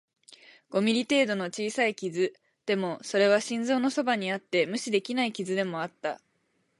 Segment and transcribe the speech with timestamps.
[0.71, 2.33] 五ミリ程度の小さい傷、
[2.65, 6.19] でも、それは心臓のそばにあって無視できない傷でもあった